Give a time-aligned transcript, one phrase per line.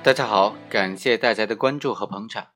[0.00, 2.46] 大家好，感谢大家的关注和捧场。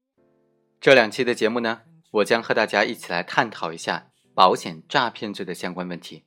[0.80, 6.24] 这两期的节目呢，我将和大家一起来探讨一下保险诈骗罪的相关问题。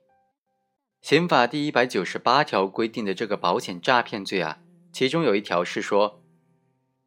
[1.01, 4.59] 刑法第一百九十八条规定的这个保险诈骗罪啊，
[4.93, 6.21] 其中有一条是说，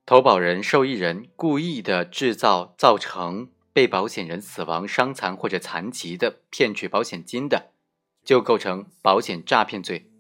[0.09, 7.73] 投保人、受益人故意的制造、造成被保险人死亡、伤残或者残疾的，骗取保险金的，
[8.25, 10.11] 就构成保险诈骗罪。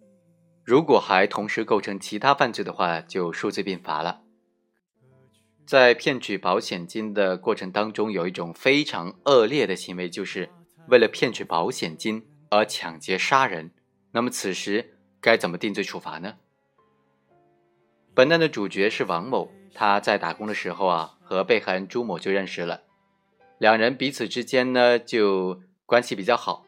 [0.62, 4.20] 如果还同时构成其他犯罪的话，就数罪并罚了。
[5.64, 10.50] 在骗取保险金的过程当中，有一种非常恶劣的行为，就是
[10.88, 13.70] 为了骗取保险金而抢劫杀人。
[14.12, 16.34] 那么此时该怎么定罪处罚呢？
[18.12, 22.82] 本案的主角是王某，他在打工的时候啊，和被害人朱某就认识了，
[23.58, 26.64] 两人彼此之间呢就关系比较好。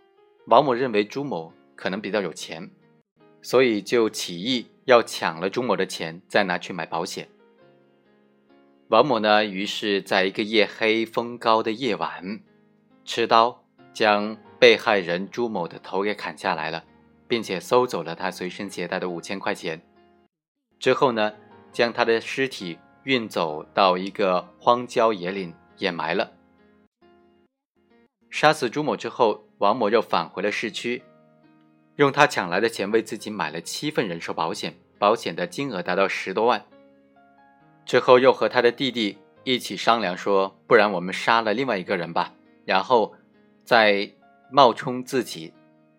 [0.47, 2.71] 王某认为朱某可能比较有钱。
[3.43, 7.27] 所以就起意要抢了朱某的钱，再拿去买保险。
[8.87, 12.41] 王某呢，于是在一个夜黑风高的夜晚，
[13.05, 16.85] 持刀将被害人朱某的头给砍下来了，
[17.27, 19.83] 并且搜走了他随身携带的五千块钱。
[20.79, 21.33] 之后呢，
[21.73, 26.33] 将他的尸体运走到一个荒郊野岭掩埋了。
[28.31, 31.03] 杀死朱某之后，王某又返回了市区。
[31.97, 36.65] 用他抢来的钱为自己买了七份人寿保险，保险的金额达到十多万。
[37.85, 42.33] 之后又和他的弟弟一起商量说：“不然我们杀了另外一个人吧，
[42.65, 43.15] 然后
[43.65, 44.11] 再
[44.51, 45.53] 冒充自己，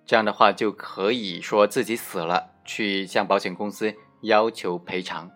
[0.06, 5.30] 这样的话就可以说自己死了，去向保险公司要求赔偿。”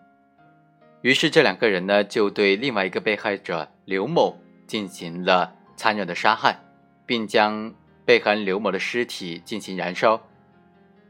[1.06, 6.58] 于是这两个人呢，就对另外一个被害者刘某进行了残忍的杀害，
[7.06, 7.72] 并将
[8.04, 10.20] 被害人刘某的尸体进行燃烧。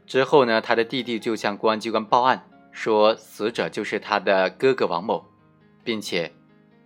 [0.05, 5.25] 之后呢，他的弟弟就向公安机关报案，说死者就是他的哥哥王某，
[5.83, 6.31] 并且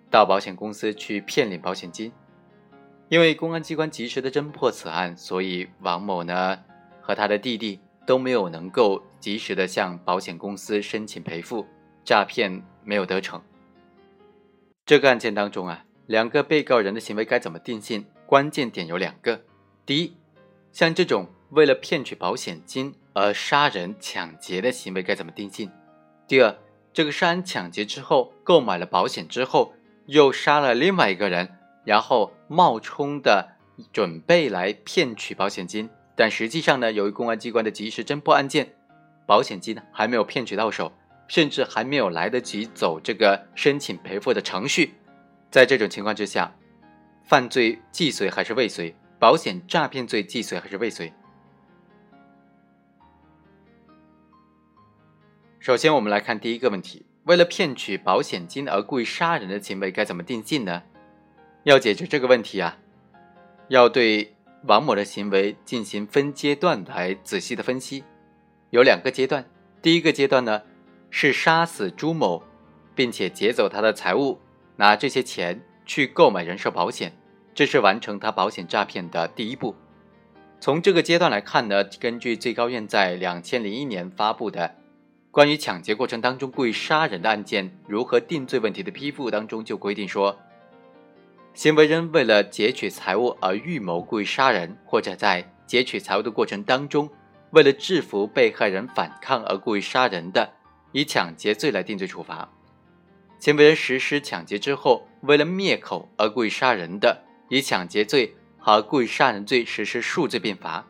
[0.09, 2.13] 到保险公司去骗领保险金。
[3.09, 6.57] 因为公安机关及时的侦破此案，所以王某呢
[7.01, 11.67] 和他的弟弟都没有能够及时的向保险公司申请赔付，
[12.05, 13.41] 诈骗没有得逞。
[14.85, 18.05] 这个案件当中啊，两个被告人的行为该怎么定性？
[18.25, 19.41] 关键点有两个：
[19.85, 20.13] 第一，
[20.71, 22.95] 像这种为了骗取保险金。
[23.13, 25.69] 而杀人抢劫的行为该怎么定性？
[26.29, 26.55] 第二，
[26.93, 29.73] 这个杀人抢劫之后购买了保险之后，
[30.05, 33.57] 又杀了另外一个人，然后冒充的
[33.91, 38.75] 准备来骗取保险金，但实际上呢，由于公安机关的及时侦破案件，
[39.25, 40.93] 保险金还没有骗取到手，
[41.31, 44.95] 甚至还没有来得及走这个申请赔付的程序，
[45.49, 46.53] 在这种情况之下，
[47.23, 48.93] 犯罪既遂还是未遂？
[49.17, 51.13] 保险诈骗罪既遂还是未遂？
[55.61, 60.83] 首先，我们来看第一个问题：为了骗取保险金而故意杀人的行为该怎么定性呢？
[61.63, 62.77] 要解决这个问题啊，
[63.69, 68.03] 要对王某的行为进行分阶段来仔细的分析。
[68.71, 69.45] 有两个阶段，
[69.81, 70.63] 第一个阶段呢
[71.11, 72.41] 是杀死朱某，
[72.95, 74.39] 并且劫走他的财物，
[74.77, 77.13] 拿这些钱去购买人寿保险，
[77.53, 79.75] 这是完成他保险诈骗的第一步。
[80.59, 84.75] 从这个阶段来看呢，根据最高院在两千零一年发布的。
[85.31, 90.37] 关于抢劫过程当中故意杀人的案件如何定罪问题的批复当中就规定说，
[91.53, 97.09] 行为人为了劫取财物而预谋故意杀人，或者在劫取财物的过程当中
[97.51, 100.51] 为了制服被害人反抗而故意杀人的，
[100.91, 102.49] 以抢劫罪来定罪处罚；
[103.39, 110.85] 行为人实施抢劫之后为了灭口而故意杀人的，以抢劫罪和故意杀人罪实施数罪并罚。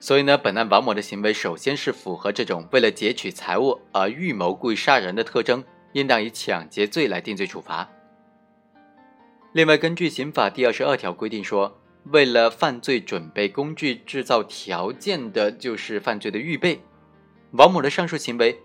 [0.00, 5.62] 所以呢，本案王某的行为首先是符合这种为了劫取财物而预谋故意杀人的特征，
[5.92, 7.88] 应当以抢劫罪来定罪处罚。
[9.52, 16.80] 另外，根据刑法第二十二条规定说，为了犯罪准备工具、制造条件的，就是犯罪的预备。
[17.52, 18.58] 王某的上述行为，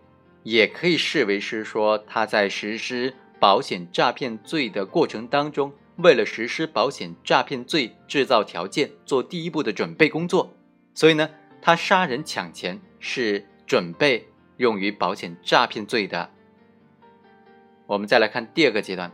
[0.48, 10.56] 也可以视为是说他在实施保险诈骗罪的过程当中，为了实施保险诈骗罪制造条件，做第一步的准备工作。
[10.94, 11.30] 所以呢，
[11.62, 16.30] 他杀人抢钱是准备用于保险诈骗罪的。
[17.86, 19.12] 我们再来看第二个阶段，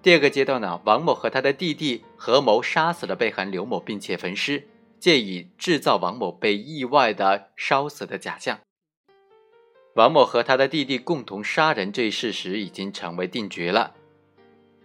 [0.00, 4.68] 第二个阶段呢，王某和他的弟弟合谋杀死了被害人刘某，并且焚尸，
[5.00, 8.60] 借以制造王某被意外的烧死的假象。
[9.94, 13.94] 王某和他的弟弟共同杀人这一事实已经成为定局了。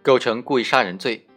[0.02, 1.28] 构成故意杀人罪。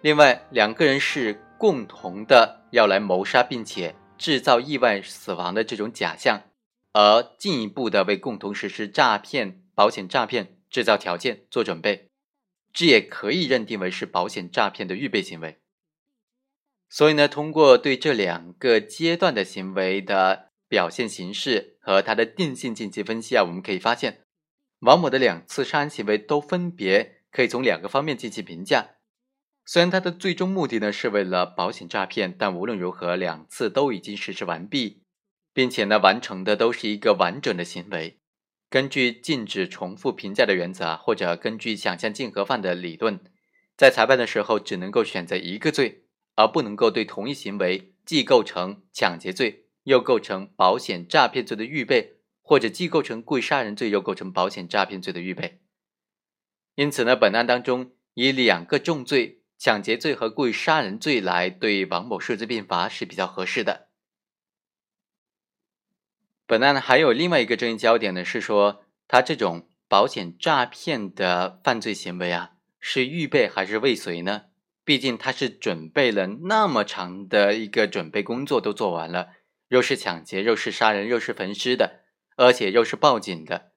[0.00, 6.42] 另外，两个人是共同的要来谋杀，并且制造意外死亡的这种假象，
[6.92, 12.10] 而进一步的为共同实施诈骗、保险诈骗制造条件、做准备，
[12.72, 15.58] 这也可以认定为是保险诈骗的预备行为。
[16.88, 24.22] 所以呢，通过对这两个阶段的行为的表现形式和它的定性进行分析啊，我们可以发现，
[24.78, 28.92] 王某的两次杀人行为都分别可以从两个方面进行评价。
[29.66, 35.02] 虽然他的最终目的呢是为了保险诈骗，但无论如何，两次都已经实施完毕，
[35.52, 38.18] 并且呢完成的都是一个完整的行为。
[38.70, 43.20] 根据禁止重复评价的原则，或者根据想象竞合犯的理论，
[43.76, 55.60] 在裁判的时候只能够选择一个罪，而不能够对同一行为既构成抢劫罪，又构成保险诈骗罪的预备，或者既构成故意杀人罪，又构成保险诈骗罪的预备。
[56.74, 59.40] 因此呢，本案当中以两个重罪。
[59.64, 63.90] 抢劫罪和故意杀人罪来对王某数罪并罚是比较合适的。
[66.48, 74.46] 本案呢还有另外一个争议焦点呢，是说他这种保险诈骗的犯罪行为啊，是预备还是未遂呢？
[74.82, 79.28] 毕竟他是准备了那么长的一个准备工作都做完了，
[79.72, 82.02] 又是抢劫，又是杀人，又是焚尸的，
[82.36, 83.72] 而且又是报警的，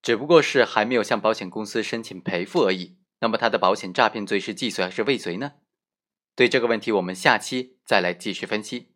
[0.00, 2.96] 只不过是还没有向保险公司申请赔付而已。
[3.20, 5.52] 那么他的保险诈骗罪是既遂还是未遂呢？
[6.34, 8.95] 对这个问题，我们下期再来继续分析。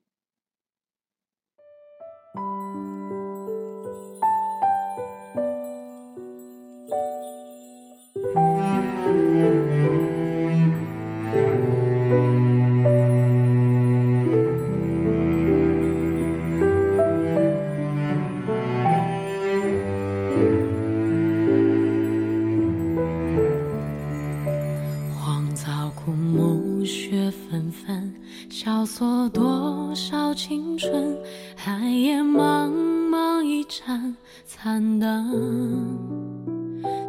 [30.35, 31.19] 青春
[31.57, 32.71] 寒夜茫
[33.09, 35.99] 茫一盏残灯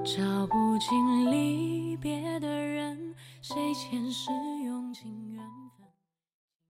[0.04, 4.32] 照不尽离别的人谁前世
[4.66, 5.61] 用尽缘？